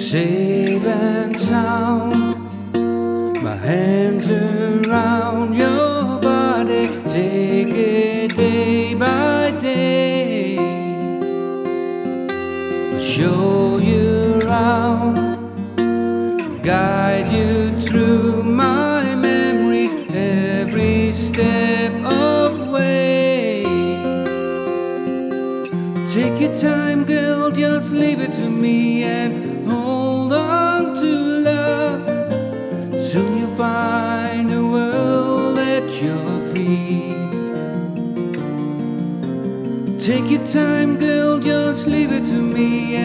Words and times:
and 0.00 1.38
sound. 1.38 2.34
My 3.42 3.54
hands 3.54 4.30
around 4.30 5.54
your 5.54 6.18
body, 6.20 6.88
take 7.06 7.68
it 7.68 8.34
day 8.34 8.94
by 8.94 9.50
day. 9.60 10.56
Show 12.98 13.78
you 13.78 14.40
around, 14.40 15.16
guide 16.62 17.30
you 17.30 17.70
through 17.82 18.19
Take 26.10 26.40
your 26.40 26.52
time, 26.52 27.04
girl, 27.04 27.52
just 27.52 27.92
leave 27.92 28.18
it 28.18 28.32
to 28.32 28.50
me 28.50 29.04
and 29.04 29.64
hold 29.70 30.32
on 30.32 30.96
to 30.96 31.06
love. 31.06 32.02
Soon 33.00 33.38
you'll 33.38 33.54
find 33.54 34.50
a 34.52 34.60
world 34.60 35.56
at 35.56 35.84
your 36.02 36.40
feet. 36.52 37.14
Take 40.04 40.28
your 40.32 40.44
time, 40.44 40.98
girl, 40.98 41.38
just 41.38 41.86
leave 41.86 42.10
it 42.10 42.26
to 42.26 42.42
me 42.42 42.96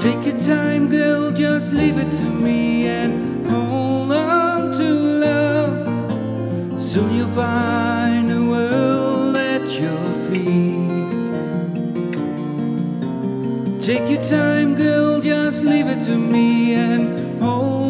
Take 0.00 0.24
your 0.24 0.40
time, 0.40 0.88
girl, 0.88 1.30
just 1.30 1.74
leave 1.74 1.98
it 1.98 2.10
to 2.10 2.24
me 2.24 2.86
and 2.86 3.46
hold 3.50 4.10
on 4.12 4.72
to 4.78 4.94
love. 5.26 6.80
Soon 6.80 7.16
you'll 7.16 7.28
find 7.28 8.30
a 8.30 8.42
world 8.42 9.36
at 9.36 9.60
your 9.78 10.02
feet. 10.26 10.88
Take 13.78 14.08
your 14.08 14.24
time, 14.24 14.74
girl, 14.74 15.20
just 15.20 15.64
leave 15.64 15.86
it 15.86 16.02
to 16.06 16.16
me 16.16 16.72
and 16.72 17.38
hold 17.42 17.89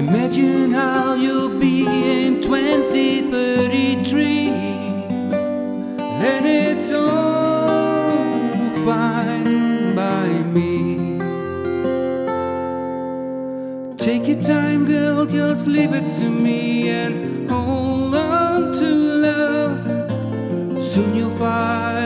imagine 0.00 0.72
how 0.72 1.12
you'll 1.12 1.60
be 1.60 1.84
in 1.84 2.40
2033. 2.40 4.48
And 6.28 6.46
it's 6.46 6.90
all 6.90 7.68
fine 8.86 9.94
by 9.94 10.28
me. 10.56 11.18
Take 13.98 14.26
your 14.26 14.40
time, 14.40 14.86
girl, 14.86 15.26
just 15.26 15.66
leave 15.66 15.92
it 15.92 16.08
to 16.20 16.30
me 16.30 16.88
and 16.88 17.50
hold 17.50 18.14
on 18.14 18.72
to 18.80 18.88
love. 19.26 19.84
Soon 20.90 21.14
you'll 21.14 21.36
find 21.44 21.99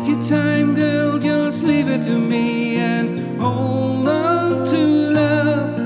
Take 0.00 0.16
your 0.16 0.24
time, 0.24 0.74
girl, 0.74 1.18
just 1.18 1.62
leave 1.62 1.90
it 1.90 2.02
to 2.04 2.18
me 2.18 2.76
and 2.76 3.38
hold 3.38 4.08
on 4.08 4.64
to 4.64 4.78
love. 4.78 5.78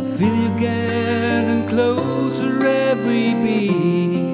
I 0.00 0.02
feel 0.16 0.34
you 0.34 0.58
getting 0.58 1.68
closer 1.68 2.66
every 2.66 3.34
beat. 3.44 4.32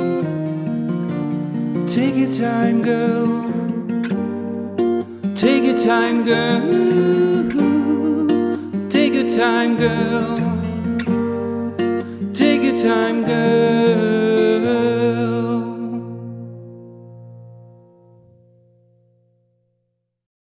Take 1.92 2.14
your 2.14 2.32
time, 2.32 2.80
girl. 2.80 3.50
Take 5.34 5.64
your 5.64 5.78
time, 5.78 6.24
girl. 6.24 6.62
Take 8.88 9.14
your 9.14 9.28
time, 9.36 9.76
girl. 9.78 10.38
Take 12.32 12.62
your 12.62 12.76
time, 12.76 13.24
girl. 13.24 13.71